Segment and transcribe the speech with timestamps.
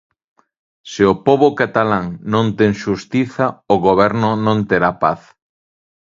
[0.91, 5.21] Se o pobo catalán non ten xustiza o goberno non terá paz.